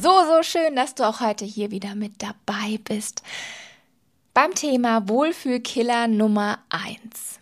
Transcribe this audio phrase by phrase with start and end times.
[0.00, 3.24] So, so schön, dass du auch heute hier wieder mit dabei bist.
[4.32, 7.40] Beim Thema Wohlfühlkiller Nummer 1.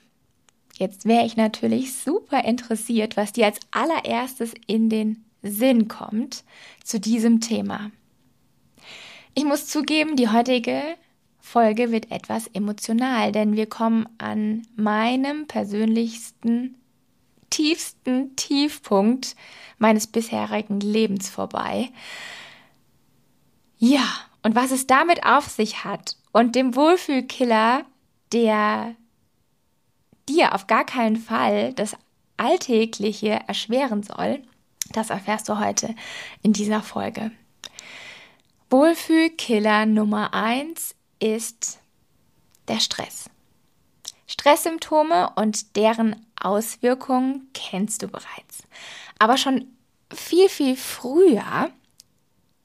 [0.78, 6.44] Jetzt wäre ich natürlich super interessiert, was dir als allererstes in den Sinn kommt
[6.82, 7.90] zu diesem Thema.
[9.34, 10.80] Ich muss zugeben, die heutige
[11.38, 16.74] Folge wird etwas emotional, denn wir kommen an meinem persönlichsten
[17.50, 19.36] tiefsten Tiefpunkt
[19.76, 21.90] meines bisherigen Lebens vorbei.
[23.78, 24.06] Ja,
[24.42, 27.84] und was es damit auf sich hat und dem Wohlfühlkiller,
[28.32, 28.94] der
[30.28, 31.96] dir auf gar keinen Fall das
[32.36, 34.42] Alltägliche erschweren soll,
[34.92, 35.94] das erfährst du heute
[36.42, 37.32] in dieser Folge.
[38.70, 41.78] Wohlfühlkiller Nummer eins ist
[42.68, 43.30] der Stress.
[44.26, 48.64] Stresssymptome und deren Auswirkungen kennst du bereits.
[49.18, 49.66] Aber schon
[50.12, 51.70] viel, viel früher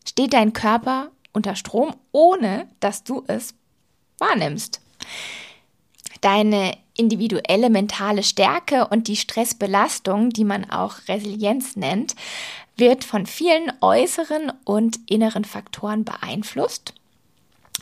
[0.07, 3.53] steht dein Körper unter Strom, ohne dass du es
[4.17, 4.81] wahrnimmst.
[6.21, 12.15] Deine individuelle mentale Stärke und die Stressbelastung, die man auch Resilienz nennt,
[12.77, 16.93] wird von vielen äußeren und inneren Faktoren beeinflusst.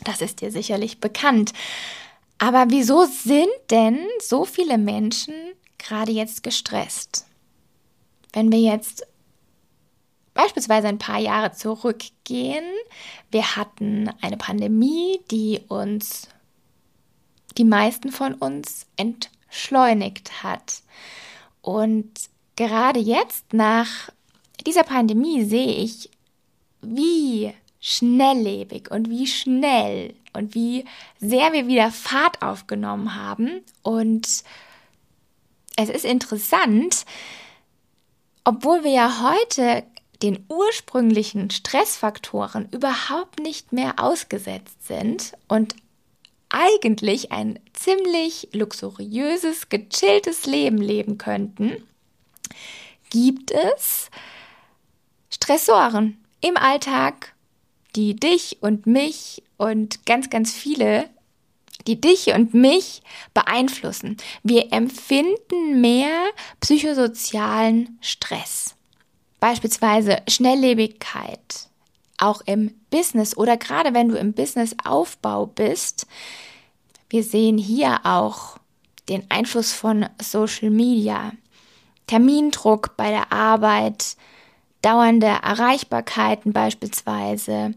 [0.04, 1.52] Das ist dir sicherlich bekannt.
[2.38, 5.34] Aber wieso sind denn so viele Menschen
[5.78, 7.26] gerade jetzt gestresst?
[8.32, 9.06] Wenn wir jetzt
[10.40, 12.64] beispielsweise ein paar Jahre zurückgehen,
[13.30, 16.28] wir hatten eine Pandemie, die uns,
[17.58, 20.82] die meisten von uns entschleunigt hat.
[21.60, 22.10] Und
[22.56, 24.10] gerade jetzt nach
[24.66, 26.10] dieser Pandemie sehe ich,
[26.80, 30.86] wie schnelllebig und wie schnell und wie
[31.18, 33.62] sehr wir wieder Fahrt aufgenommen haben.
[33.82, 34.26] Und
[35.76, 37.04] es ist interessant,
[38.44, 39.84] obwohl wir ja heute
[40.22, 45.76] den ursprünglichen Stressfaktoren überhaupt nicht mehr ausgesetzt sind und
[46.48, 51.84] eigentlich ein ziemlich luxuriöses, gechilltes Leben leben könnten,
[53.08, 54.10] gibt es
[55.30, 57.34] Stressoren im Alltag
[57.96, 61.08] die dich und mich und ganz, ganz viele,
[61.86, 63.02] die dich und mich
[63.34, 64.16] beeinflussen.
[64.42, 66.28] Wir empfinden mehr
[66.60, 68.76] psychosozialen Stress.
[69.40, 71.68] Beispielsweise Schnelllebigkeit,
[72.18, 76.06] auch im Business oder gerade wenn du im Businessaufbau bist.
[77.08, 78.58] Wir sehen hier auch
[79.08, 81.32] den Einfluss von Social Media,
[82.06, 84.16] Termindruck bei der Arbeit,
[84.82, 87.74] dauernde Erreichbarkeiten beispielsweise,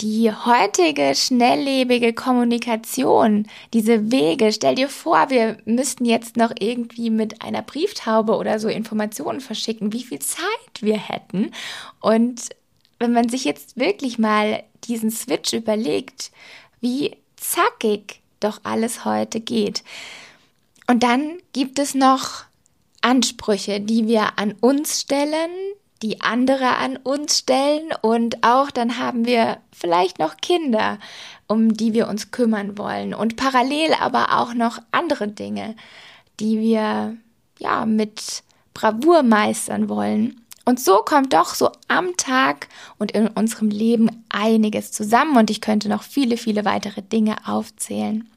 [0.00, 7.42] die heutige schnelllebige Kommunikation, diese Wege, stell dir vor, wir müssten jetzt noch irgendwie mit
[7.42, 10.44] einer Brieftaube oder so Informationen verschicken, wie viel Zeit
[10.80, 11.52] wir hätten.
[12.00, 12.50] Und
[12.98, 16.30] wenn man sich jetzt wirklich mal diesen Switch überlegt,
[16.80, 19.82] wie zackig doch alles heute geht.
[20.86, 22.44] Und dann gibt es noch
[23.00, 25.50] Ansprüche, die wir an uns stellen,
[26.02, 30.98] die andere an uns stellen und auch dann haben wir vielleicht noch Kinder,
[31.46, 35.74] um die wir uns kümmern wollen und parallel aber auch noch andere Dinge,
[36.40, 37.16] die wir
[37.58, 38.42] ja mit
[38.74, 40.40] Bravour meistern wollen.
[40.66, 42.68] Und so kommt doch so am Tag
[42.98, 48.28] und in unserem Leben einiges zusammen und ich könnte noch viele, viele weitere Dinge aufzählen.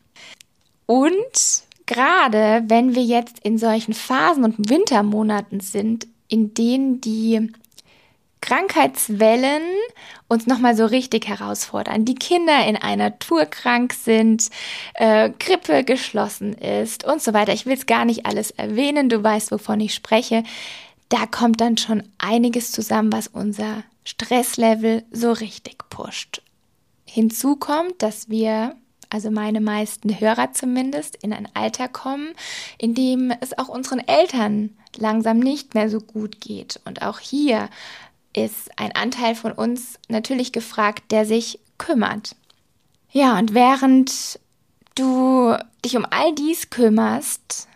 [0.85, 7.51] Und gerade wenn wir jetzt in solchen Phasen und Wintermonaten sind, in denen die
[8.41, 9.63] Krankheitswellen
[10.29, 12.05] uns nochmal so richtig herausfordern.
[12.05, 14.49] Die Kinder in einer Tour krank sind,
[14.93, 17.53] äh, Grippe geschlossen ist und so weiter.
[17.53, 20.43] Ich will es gar nicht alles erwähnen, du weißt, wovon ich spreche.
[21.09, 26.41] Da kommt dann schon einiges zusammen, was unser Stresslevel so richtig pusht.
[27.05, 28.75] Hinzu kommt, dass wir
[29.09, 32.35] also meine meisten Hörer zumindest, in ein Alter kommen,
[32.77, 36.79] in dem es auch unseren Eltern langsam nicht mehr so gut geht.
[36.85, 37.69] Und auch hier
[38.33, 42.35] ist ein Anteil von uns natürlich gefragt, der sich kümmert.
[43.11, 44.39] Ja, und während
[44.95, 47.67] du dich um all dies kümmerst,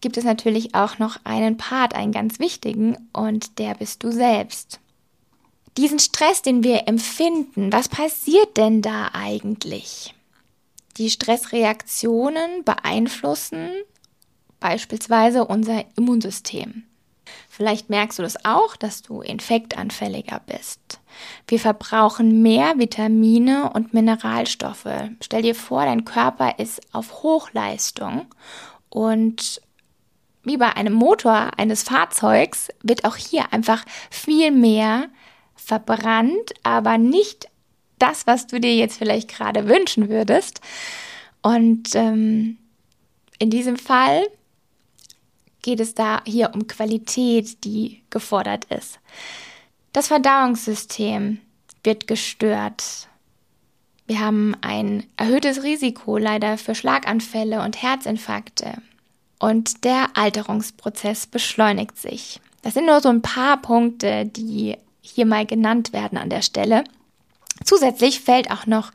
[0.00, 4.78] gibt es natürlich auch noch einen Part, einen ganz wichtigen, und der bist du selbst.
[5.76, 10.14] diesen Stress, den wir empfinden, was passiert denn da eigentlich?
[10.96, 13.70] Die Stressreaktionen beeinflussen
[14.66, 16.82] beispielsweise unser Immunsystem.
[17.48, 20.98] Vielleicht merkst du das auch, dass du infektanfälliger bist.
[21.46, 24.88] Wir verbrauchen mehr Vitamine und Mineralstoffe.
[25.20, 28.26] Stell dir vor, dein Körper ist auf Hochleistung
[28.88, 29.62] und
[30.42, 35.06] wie bei einem Motor eines Fahrzeugs wird auch hier einfach viel mehr
[35.54, 37.48] verbrannt, aber nicht
[38.00, 40.60] das, was du dir jetzt vielleicht gerade wünschen würdest.
[41.40, 42.58] Und ähm,
[43.38, 44.26] in diesem Fall
[45.66, 49.00] geht es da hier um Qualität, die gefordert ist.
[49.92, 51.40] Das Verdauungssystem
[51.82, 53.08] wird gestört.
[54.06, 58.74] Wir haben ein erhöhtes Risiko leider für Schlaganfälle und Herzinfarkte.
[59.40, 62.40] Und der Alterungsprozess beschleunigt sich.
[62.62, 66.84] Das sind nur so ein paar Punkte, die hier mal genannt werden an der Stelle.
[67.64, 68.92] Zusätzlich fällt auch noch,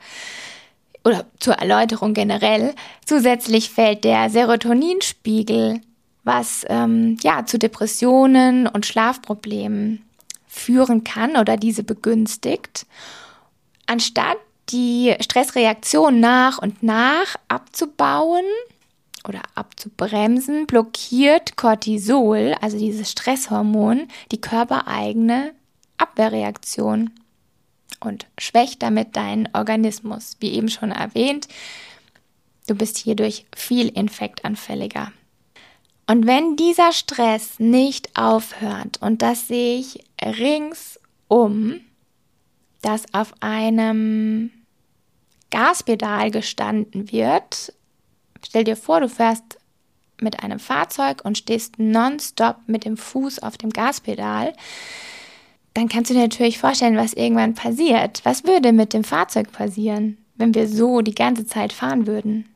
[1.04, 2.74] oder zur Erläuterung generell,
[3.04, 5.82] zusätzlich fällt der Serotoninspiegel,
[6.24, 10.04] was ähm, ja zu Depressionen und Schlafproblemen
[10.46, 12.86] führen kann oder diese begünstigt.
[13.86, 14.36] Anstatt
[14.68, 18.44] die Stressreaktion nach und nach abzubauen
[19.26, 25.52] oder abzubremsen, blockiert Cortisol, also dieses Stresshormon, die körpereigene
[25.98, 27.10] Abwehrreaktion
[28.00, 30.36] und schwächt damit deinen Organismus.
[30.40, 31.48] Wie eben schon erwähnt,
[32.66, 35.12] du bist hierdurch viel infektanfälliger.
[36.12, 41.80] Und wenn dieser Stress nicht aufhört, und das sehe ich ringsum,
[42.82, 44.50] dass auf einem
[45.50, 47.72] Gaspedal gestanden wird,
[48.44, 49.56] stell dir vor, du fährst
[50.20, 54.52] mit einem Fahrzeug und stehst nonstop mit dem Fuß auf dem Gaspedal,
[55.72, 58.20] dann kannst du dir natürlich vorstellen, was irgendwann passiert.
[58.24, 62.50] Was würde mit dem Fahrzeug passieren, wenn wir so die ganze Zeit fahren würden?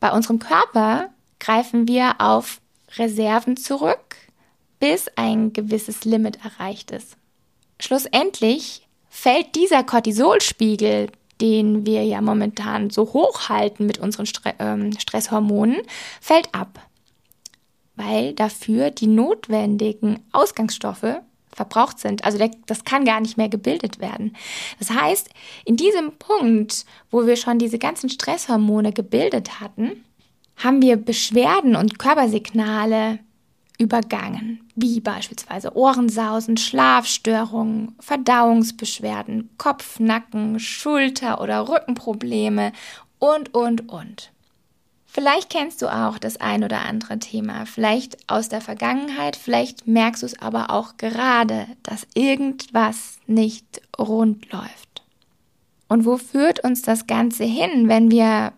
[0.00, 2.59] Bei unserem Körper greifen wir auf
[2.96, 4.16] Reserven zurück,
[4.78, 7.16] bis ein gewisses Limit erreicht ist.
[7.78, 11.08] Schlussendlich fällt dieser Cortisolspiegel,
[11.40, 15.80] den wir ja momentan so hoch halten mit unseren Stre ähm, Stresshormonen,
[16.20, 16.86] fällt ab,
[17.96, 21.20] weil dafür die notwendigen Ausgangsstoffe
[21.52, 22.24] verbraucht sind.
[22.24, 24.36] Also der, das kann gar nicht mehr gebildet werden.
[24.78, 25.28] Das heißt,
[25.64, 30.04] in diesem Punkt, wo wir schon diese ganzen Stresshormone gebildet hatten,
[30.62, 33.18] haben wir Beschwerden und Körpersignale
[33.78, 42.72] übergangen, wie beispielsweise Ohrensausen, Schlafstörungen, Verdauungsbeschwerden, Kopf, Nacken, Schulter- oder Rückenprobleme
[43.18, 44.32] und, und, und.
[45.06, 50.22] Vielleicht kennst du auch das ein oder andere Thema, vielleicht aus der Vergangenheit, vielleicht merkst
[50.22, 55.02] du es aber auch gerade, dass irgendwas nicht rund läuft.
[55.88, 58.52] Und wo führt uns das Ganze hin, wenn wir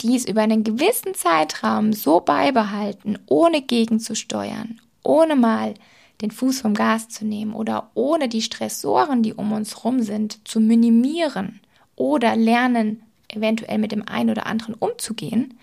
[0.00, 5.74] dies über einen gewissen Zeitraum so beibehalten, ohne gegenzusteuern, ohne mal
[6.20, 10.46] den Fuß vom Gas zu nehmen oder ohne die Stressoren, die um uns rum sind,
[10.46, 11.60] zu minimieren
[11.94, 15.58] oder lernen, eventuell mit dem einen oder anderen umzugehen,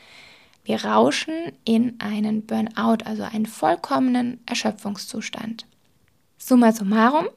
[0.65, 1.33] wir rauschen
[1.65, 5.65] in einen Burnout, also einen vollkommenen Erschöpfungszustand.
[6.38, 7.27] Summa summarum,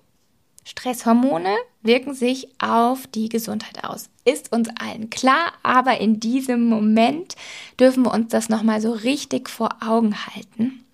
[0.67, 4.11] Stresshormone wirken sich auf die Gesundheit aus.
[4.25, 7.37] Ist uns allen klar, aber in diesem Moment
[7.79, 10.85] dürfen wir uns das nochmal so richtig vor Augen halten.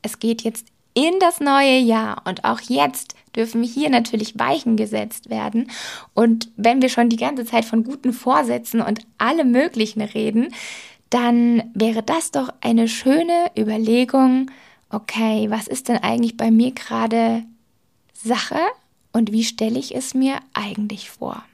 [0.00, 5.28] Es geht jetzt in das neue Jahr und auch jetzt dürfen hier natürlich Weichen gesetzt
[5.28, 5.70] werden.
[6.14, 10.54] Und wenn wir schon die ganze Zeit von guten Vorsätzen und allem Möglichen reden,
[11.10, 14.50] dann wäre das doch eine schöne Überlegung,
[14.88, 17.44] okay, was ist denn eigentlich bei mir gerade
[18.14, 18.58] Sache
[19.18, 21.44] und wie stelle ich es mir eigentlich vor?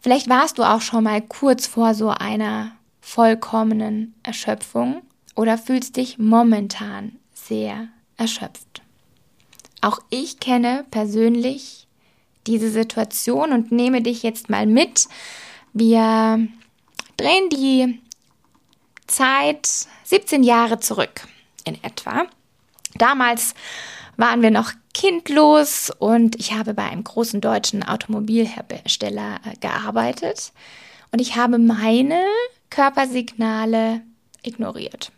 [0.00, 5.02] Vielleicht warst du auch schon mal kurz vor so einer vollkommenen Erschöpfung
[5.34, 8.82] oder fühlst dich momentan sehr erschöpft.
[9.80, 11.88] Auch ich kenne persönlich
[12.46, 15.08] diese Situation und nehme dich jetzt mal mit.
[15.72, 16.46] Wir
[17.16, 18.00] drehen die
[19.08, 19.68] Zeit
[20.04, 21.26] 17 Jahre zurück
[21.64, 22.26] in etwa.
[22.94, 23.54] Damals
[24.22, 30.52] waren wir noch kindlos und ich habe bei einem großen deutschen Automobilhersteller äh, gearbeitet
[31.10, 32.22] und ich habe meine
[32.70, 34.02] Körpersignale
[34.44, 35.10] ignoriert.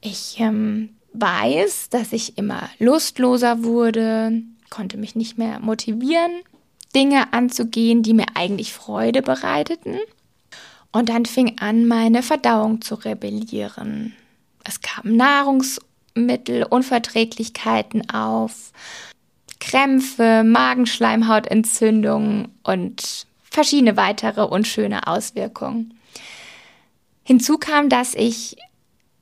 [0.00, 6.30] Ich ähm, weiß, dass ich immer lustloser wurde, konnte mich nicht mehr motivieren,
[6.94, 9.96] Dinge anzugehen, die mir eigentlich Freude bereiteten.
[10.92, 14.14] Und dann fing an, meine Verdauung zu rebellieren.
[14.62, 15.16] Es kamen
[16.16, 18.72] Nahrungsmittelunverträglichkeiten auf,
[19.60, 25.94] Krämpfe, Magenschleimhautentzündungen und verschiedene weitere unschöne Auswirkungen.
[27.22, 28.56] Hinzu kam, dass ich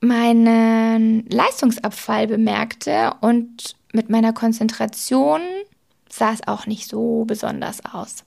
[0.01, 5.41] meinen Leistungsabfall bemerkte und mit meiner Konzentration
[6.11, 8.25] sah es auch nicht so besonders aus.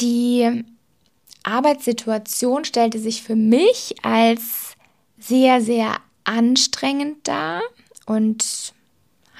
[0.00, 0.64] Die
[1.44, 4.74] Arbeitssituation stellte sich für mich als
[5.18, 7.62] sehr, sehr anstrengend dar
[8.06, 8.72] und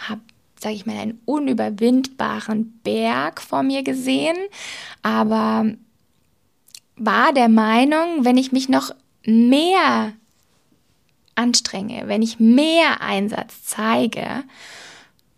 [0.08, 0.20] habe,
[0.58, 4.36] sage ich mal, einen unüberwindbaren Berg vor mir gesehen,
[5.02, 5.66] aber
[6.96, 8.94] war der Meinung, wenn ich mich noch
[9.24, 10.12] mehr
[11.34, 14.44] anstrenge, wenn ich mehr Einsatz zeige,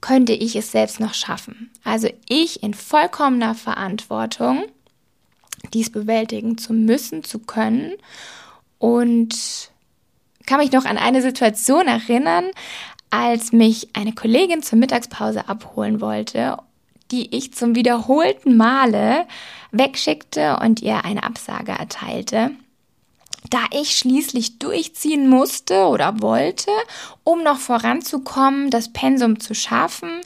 [0.00, 1.71] könnte ich es selbst noch schaffen.
[1.83, 4.64] Also ich in vollkommener Verantwortung,
[5.73, 7.95] dies bewältigen zu müssen, zu können
[8.78, 9.71] und
[10.47, 12.45] kann mich noch an eine Situation erinnern,
[13.11, 16.59] als mich eine Kollegin zur Mittagspause abholen wollte,
[17.11, 19.27] die ich zum wiederholten Male
[19.71, 22.53] wegschickte und ihr eine Absage erteilte
[23.51, 26.71] da ich schließlich durchziehen musste oder wollte,
[27.25, 30.21] um noch voranzukommen, das Pensum zu schaffen.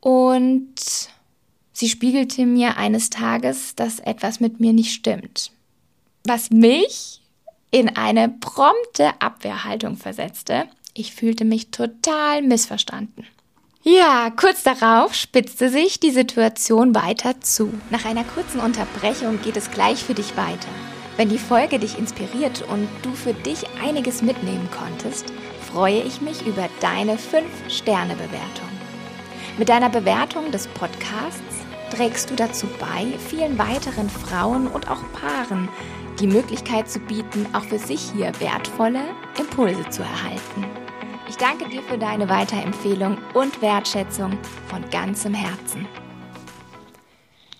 [0.00, 0.74] Und
[1.72, 5.52] sie spiegelte mir eines Tages, dass etwas mit mir nicht stimmt,
[6.24, 7.22] was mich
[7.70, 10.66] in eine prompte Abwehrhaltung versetzte.
[10.98, 13.24] Ich fühlte mich total missverstanden.
[13.84, 17.72] Ja, kurz darauf spitzte sich die Situation weiter zu.
[17.90, 20.68] Nach einer kurzen Unterbrechung geht es gleich für dich weiter.
[21.16, 25.26] Wenn die Folge dich inspiriert und du für dich einiges mitnehmen konntest,
[25.72, 28.68] freue ich mich über deine 5-Sterne-Bewertung.
[29.56, 31.64] Mit deiner Bewertung des Podcasts
[31.94, 35.68] trägst du dazu bei, vielen weiteren Frauen und auch Paaren
[36.18, 39.02] die Möglichkeit zu bieten, auch für sich hier wertvolle
[39.38, 40.87] Impulse zu erhalten.
[41.28, 45.86] Ich danke dir für deine Weiterempfehlung und Wertschätzung von ganzem Herzen.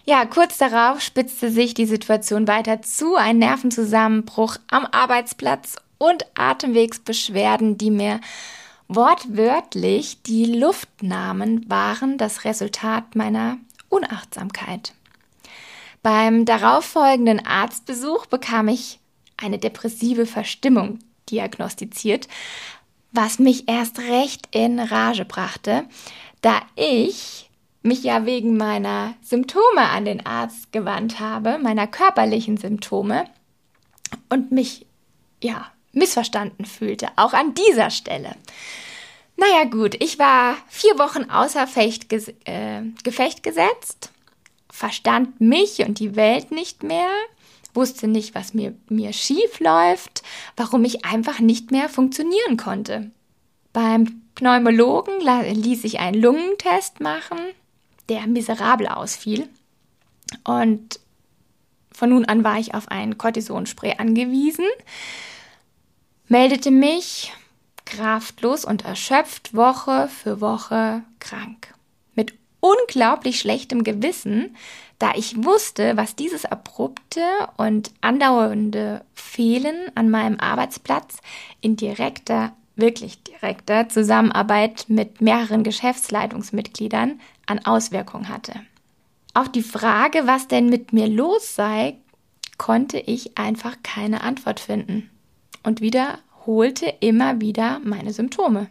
[0.06, 3.16] Ja, kurz darauf spitzte sich die Situation weiter zu.
[3.16, 8.22] Ein Nervenzusammenbruch am Arbeitsplatz und Atemwegsbeschwerden, die mir
[8.88, 13.58] wortwörtlich die Luft nahmen, waren das Resultat meiner
[13.90, 14.94] Unachtsamkeit.
[16.02, 18.98] Beim darauffolgenden Arztbesuch bekam ich
[19.36, 22.28] eine depressive Verstimmung diagnostiziert,
[23.12, 25.84] was mich erst recht in Rage brachte,
[26.40, 27.50] da ich
[27.82, 33.24] mich ja wegen meiner Symptome an den Arzt gewandt habe, meiner körperlichen Symptome
[34.28, 34.86] und mich
[35.42, 38.34] ja missverstanden fühlte, auch an dieser Stelle.
[39.36, 44.10] Naja gut, ich war vier Wochen außer Fecht, äh, Gefecht gesetzt,
[44.70, 47.08] verstand mich und die Welt nicht mehr,
[47.78, 50.22] wusste nicht, was mir, mir schief läuft,
[50.56, 53.12] warum ich einfach nicht mehr funktionieren konnte.
[53.72, 57.38] Beim Pneumologen ließ ich einen Lungentest machen,
[58.08, 59.48] der miserabel ausfiel.
[60.42, 60.98] Und
[61.92, 64.66] von nun an war ich auf ein Cortisonspray angewiesen,
[66.26, 67.32] meldete mich
[67.84, 71.74] kraftlos und erschöpft Woche für Woche krank.
[72.60, 74.56] Unglaublich schlechtem Gewissen,
[74.98, 77.22] da ich wusste, was dieses abrupte
[77.56, 81.18] und andauernde Fehlen an meinem Arbeitsplatz
[81.60, 88.54] in direkter, wirklich direkter Zusammenarbeit mit mehreren Geschäftsleitungsmitgliedern an Auswirkungen hatte.
[89.34, 91.96] Auf die Frage, was denn mit mir los sei,
[92.56, 95.10] konnte ich einfach keine Antwort finden
[95.62, 98.68] und wiederholte immer wieder meine Symptome.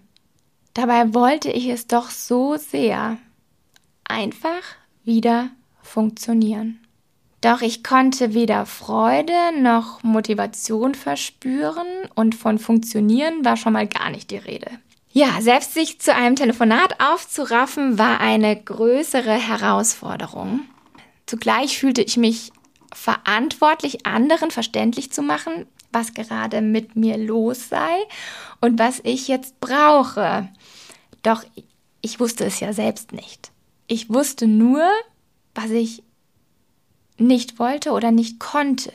[0.74, 3.18] Dabei wollte ich es doch so sehr
[4.10, 4.62] einfach
[5.04, 5.50] wieder
[5.82, 6.80] funktionieren.
[7.42, 14.10] Doch ich konnte weder Freude noch Motivation verspüren und von Funktionieren war schon mal gar
[14.10, 14.72] nicht die Rede.
[15.12, 20.62] Ja, selbst sich zu einem Telefonat aufzuraffen, war eine größere Herausforderung.
[21.26, 22.52] Zugleich fühlte ich mich
[22.94, 27.98] verantwortlich, anderen verständlich zu machen, was gerade mit mir los sei
[28.62, 30.50] und was ich jetzt brauche.
[31.24, 31.44] Doch
[32.02, 33.52] ich wusste es ja selbst nicht.
[33.88, 34.84] Ich wusste nur,
[35.56, 36.04] was ich
[37.18, 38.92] nicht wollte oder nicht konnte.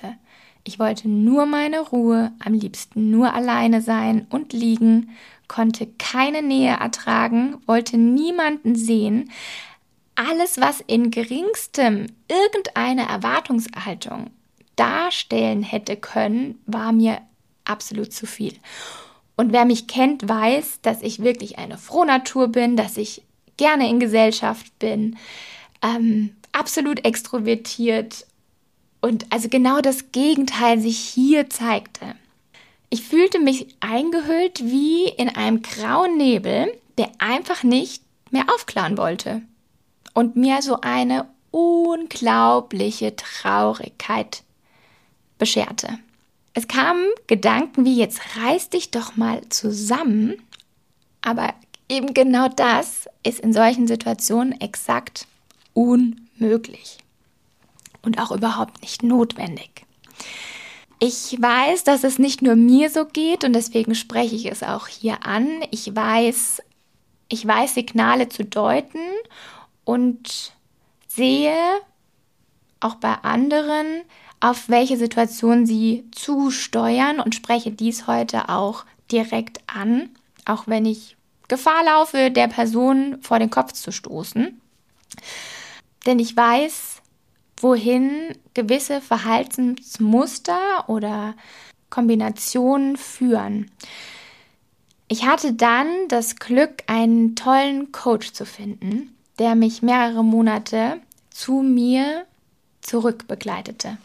[0.65, 5.11] Ich wollte nur meine Ruhe, am liebsten nur alleine sein und liegen
[5.49, 9.31] konnte keine Nähe ertragen, wollte niemanden sehen.
[10.15, 14.31] Alles, was in geringstem irgendeine Erwartungshaltung
[14.77, 17.19] darstellen hätte können, war mir
[17.65, 18.55] absolut zu viel.
[19.37, 23.23] Und wer mich kennt, weiß, dass ich wirklich eine Frohnatur bin, dass ich
[23.63, 25.17] gerne in Gesellschaft bin,
[25.83, 28.27] ähm, absolut extrovertiert
[29.01, 32.17] und also genau das Gegenteil sich hier zeigte.
[32.91, 39.43] Ich fühlte mich eingehüllt wie in einem grauen Nebel, der einfach nicht mehr aufklaren wollte.
[40.15, 44.43] und mir so eine unglaubliche Traurigkeit
[45.39, 45.99] bescherte.
[46.55, 50.35] Es kamen Gedanken wie jetzt reiß dich doch mal zusammen,
[51.23, 51.55] aber
[51.89, 55.27] eben genau das ist in solchen Situationen exakt
[55.75, 56.99] unmöglich
[58.03, 59.87] und auch überhaupt nicht notwendig.
[60.99, 64.87] Ich weiß, dass es nicht nur mir so geht und deswegen spreche ich es auch
[64.87, 65.49] hier an.
[65.71, 66.63] Ich weiß,
[67.29, 69.01] ich weiß Signale zu deuten
[69.85, 70.53] und
[71.09, 71.57] sehe
[72.79, 74.03] auch bei anderen,
[74.41, 80.11] auf welche Situation sie zusteuern und spreche dies heute auch direkt an,
[80.45, 81.17] auch wenn ich
[81.49, 84.61] Gefahr laufe, der Person vor den Kopf zu stoßen.
[86.07, 87.03] Denn ich weiß,
[87.57, 91.35] wohin gewisse Verhaltensmuster oder
[91.91, 93.71] Kombinationen führen.
[95.09, 101.61] Ich hatte dann das Glück, einen tollen Coach zu finden, der mich mehrere Monate zu
[101.61, 102.27] mir
[102.81, 103.99] zurückbegleitete.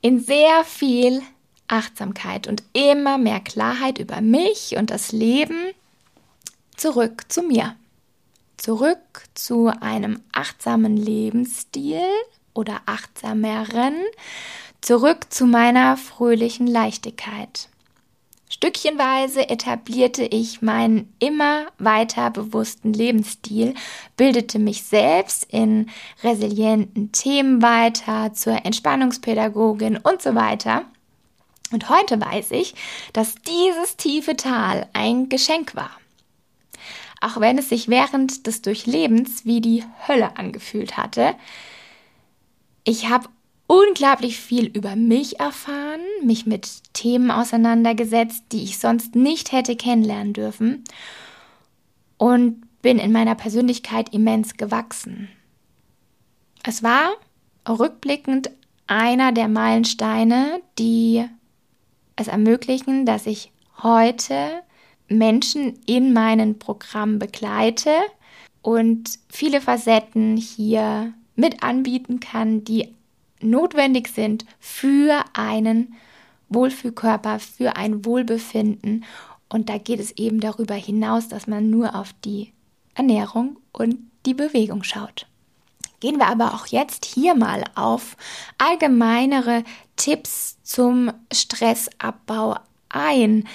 [0.00, 1.22] In sehr viel
[1.68, 5.72] Achtsamkeit und immer mehr Klarheit über mich und das Leben
[6.76, 7.76] zurück zu mir.
[8.56, 12.02] Zurück zu einem achtsamen Lebensstil
[12.54, 13.94] oder achtsameren,
[14.80, 17.68] zurück zu meiner fröhlichen Leichtigkeit.
[18.48, 23.74] Stückchenweise etablierte ich meinen immer weiter bewussten Lebensstil,
[24.16, 25.90] bildete mich selbst in
[26.22, 30.84] resilienten Themen weiter, zur Entspannungspädagogin und so weiter.
[31.72, 32.74] Und heute weiß ich,
[33.12, 35.90] dass dieses tiefe Tal ein Geschenk war.
[37.26, 41.34] Auch wenn es sich während des Durchlebens wie die Hölle angefühlt hatte,
[42.84, 43.28] ich habe
[43.66, 50.34] unglaublich viel über mich erfahren, mich mit Themen auseinandergesetzt, die ich sonst nicht hätte kennenlernen
[50.34, 50.84] dürfen
[52.16, 55.28] und bin in meiner Persönlichkeit immens gewachsen.
[56.62, 57.08] Es war
[57.68, 58.50] rückblickend
[58.86, 61.24] einer der Meilensteine, die
[62.14, 63.50] es ermöglichen, dass ich
[63.82, 64.62] heute
[65.08, 67.90] Menschen in meinen Programmen begleite
[68.62, 72.94] und viele Facetten hier mit anbieten kann, die
[73.40, 75.94] notwendig sind für einen
[76.48, 79.04] Wohlfühlkörper, für ein Wohlbefinden.
[79.48, 82.52] Und da geht es eben darüber hinaus, dass man nur auf die
[82.94, 85.26] Ernährung und die Bewegung schaut.
[86.00, 88.16] Gehen wir aber auch jetzt hier mal auf
[88.58, 89.64] allgemeinere
[89.96, 92.56] Tipps zum Stressabbau
[92.88, 93.48] ein.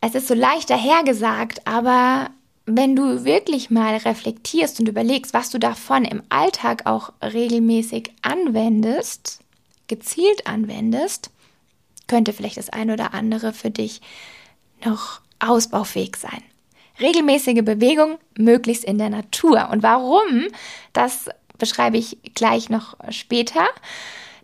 [0.00, 2.30] Es ist so leicht dahergesagt, aber
[2.66, 9.40] wenn du wirklich mal reflektierst und überlegst, was du davon im Alltag auch regelmäßig anwendest,
[9.86, 11.30] gezielt anwendest,
[12.06, 14.00] könnte vielleicht das eine oder andere für dich
[14.84, 16.42] noch ausbaufähig sein.
[17.00, 19.68] Regelmäßige Bewegung, möglichst in der Natur.
[19.70, 20.48] Und warum,
[20.92, 21.26] das
[21.58, 23.66] beschreibe ich gleich noch später.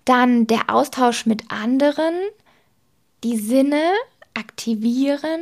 [0.04, 2.14] Dann der Austausch mit anderen,
[3.22, 3.82] die Sinne
[4.34, 5.40] aktivieren,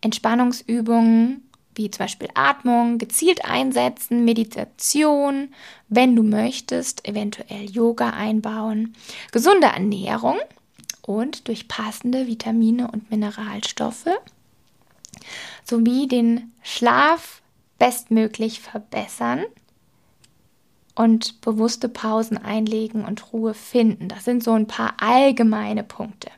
[0.00, 5.48] Entspannungsübungen wie zum Beispiel Atmung, gezielt einsetzen, Meditation,
[5.88, 8.94] wenn du möchtest, eventuell Yoga einbauen,
[9.32, 10.36] gesunde Ernährung
[11.02, 14.08] und durch passende Vitamine und Mineralstoffe
[15.64, 17.42] sowie den Schlaf
[17.78, 19.44] bestmöglich verbessern
[20.94, 24.08] und bewusste Pausen einlegen und Ruhe finden.
[24.08, 26.30] Das sind so ein paar allgemeine Punkte.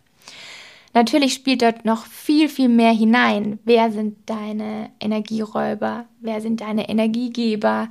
[0.96, 3.58] Natürlich spielt dort noch viel, viel mehr hinein.
[3.64, 6.06] Wer sind deine Energieräuber?
[6.20, 7.90] Wer sind deine Energiegeber?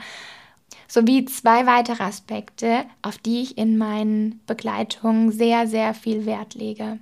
[0.88, 6.98] Sowie zwei weitere Aspekte, auf die ich in meinen Begleitungen sehr, sehr viel Wert lege.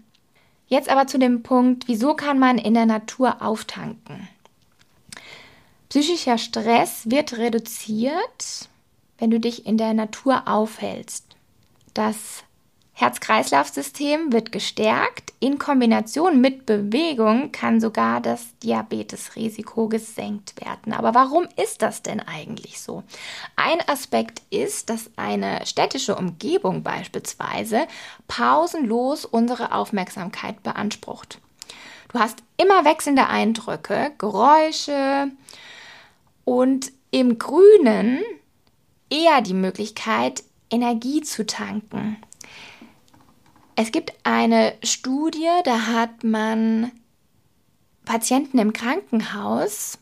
[0.67, 4.27] Jetzt aber zu dem Punkt, wieso kann man in der Natur auftanken?
[5.87, 8.67] Psychischer Stress wird reduziert,
[9.19, 11.37] wenn du dich in der Natur aufhältst.
[11.93, 12.43] Das
[12.95, 15.33] Herz-Kreislauf-System wird gestärkt.
[15.39, 20.93] In Kombination mit Bewegung kann sogar das Diabetesrisiko gesenkt werden.
[20.93, 23.03] Aber warum ist das denn eigentlich so?
[23.55, 27.87] Ein Aspekt ist, dass eine städtische Umgebung beispielsweise
[28.27, 31.39] pausenlos unsere Aufmerksamkeit beansprucht.
[32.13, 35.31] Du hast immer wechselnde Eindrücke, Geräusche
[36.45, 38.19] und im Grünen
[39.09, 42.17] eher die Möglichkeit, Energie zu tanken.
[43.75, 46.91] Es gibt eine Studie, da hat man
[48.05, 49.97] Patienten im Krankenhaus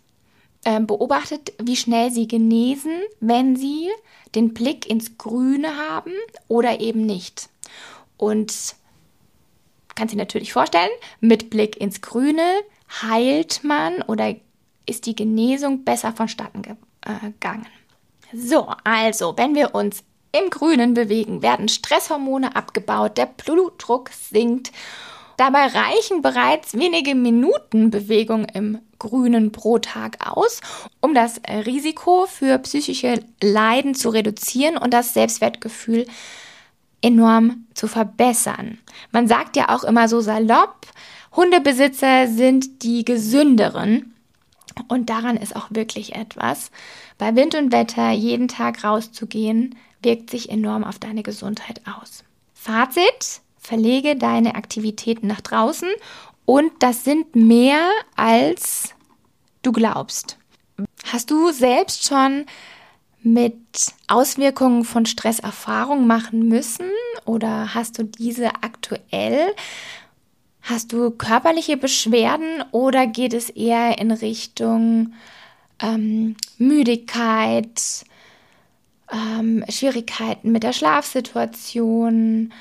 [0.63, 3.89] äh, beobachtet, wie schnell sie genesen, wenn sie
[4.35, 6.11] den Blick ins Grüne haben
[6.47, 7.49] oder eben nicht.
[8.17, 8.75] Und
[9.95, 12.43] kann sich natürlich vorstellen, mit Blick ins Grüne
[13.01, 14.35] heilt man oder
[14.85, 17.67] ist die Genesung besser vonstatten äh, gegangen.
[18.33, 24.71] So, also, wenn wir uns im Grünen bewegen, werden Stresshormone abgebaut, der Blutdruck sinkt.
[25.37, 30.61] Dabei reichen bereits wenige Minuten Bewegung im Grünen pro Tag aus,
[30.99, 36.05] um das Risiko für psychische Leiden zu reduzieren und das Selbstwertgefühl
[37.01, 38.77] enorm zu verbessern.
[39.11, 40.85] Man sagt ja auch immer so salopp,
[41.35, 44.13] Hundebesitzer sind die gesünderen.
[44.87, 46.71] Und daran ist auch wirklich etwas.
[47.17, 52.23] Bei Wind und Wetter jeden Tag rauszugehen, wirkt sich enorm auf deine Gesundheit aus.
[52.53, 55.89] Fazit, verlege deine Aktivitäten nach draußen
[56.45, 58.93] und das sind mehr als
[59.61, 60.37] du glaubst.
[61.11, 62.45] Hast du selbst schon
[63.23, 63.55] mit
[64.07, 66.89] Auswirkungen von Stress Erfahrung machen müssen
[67.25, 69.53] oder hast du diese aktuell?
[70.61, 75.13] Hast du körperliche Beschwerden oder geht es eher in Richtung
[75.81, 78.05] ähm, Müdigkeit,
[79.11, 82.53] ähm, Schwierigkeiten mit der Schlafsituation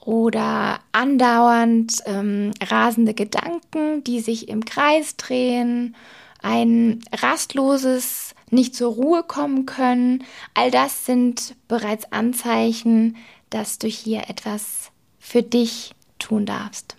[0.00, 5.94] oder andauernd ähm, rasende Gedanken, die sich im Kreis drehen,
[6.40, 10.24] ein rastloses nicht zur Ruhe kommen können.
[10.54, 13.16] All das sind bereits Anzeichen,
[13.50, 16.96] dass du hier etwas für dich tun darfst.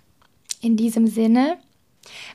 [0.61, 1.57] In diesem Sinne,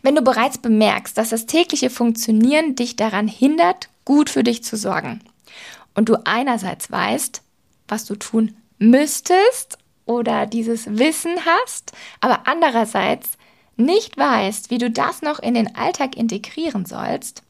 [0.03, 4.77] wenn du bereits bemerkst, dass das tägliche Funktionieren dich daran hindert, gut für dich zu
[4.77, 5.21] sorgen
[5.95, 7.43] und du einerseits weißt,
[7.89, 13.31] was du tun müsstest oder dieses Wissen hast, aber andererseits
[13.77, 17.43] nicht weißt, wie du das noch in den Alltag integrieren sollst,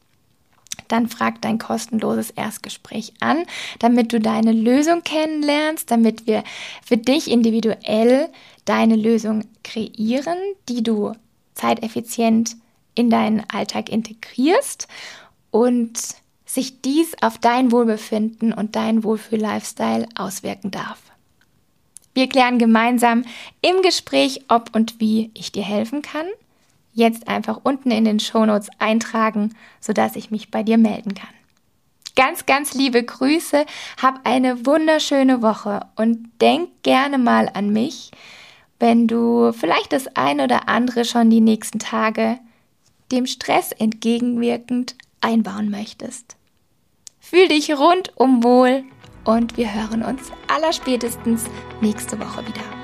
[0.87, 3.45] dann frag dein kostenloses Erstgespräch an,
[3.79, 6.43] damit du deine Lösung kennenlernst, damit wir
[6.85, 8.29] für dich individuell
[8.65, 10.37] deine Lösung kreieren,
[10.69, 11.13] die du
[11.53, 12.55] zeiteffizient
[12.93, 14.87] in deinen Alltag integrierst.
[15.51, 15.99] Und
[16.55, 20.99] sich dies auf dein Wohlbefinden und dein Wohlfühl-Lifestyle auswirken darf.
[22.13, 23.25] Wir klären gemeinsam
[23.61, 26.25] im Gespräch, ob und wie ich dir helfen kann
[26.95, 31.29] jetzt einfach unten in den Shownotes eintragen, sodass ich mich bei dir melden kann.
[32.15, 33.65] Ganz, ganz liebe Grüße,
[34.01, 38.11] hab eine wunderschöne Woche und denk gerne mal an mich,
[38.79, 42.39] wenn du vielleicht das ein oder andere schon die nächsten Tage
[43.11, 46.37] dem Stress entgegenwirkend einbauen möchtest.
[47.27, 48.83] Fühl dich rundum wohl
[49.23, 51.45] und wir hören uns allerspätestens
[51.81, 52.74] nächste Woche wieder.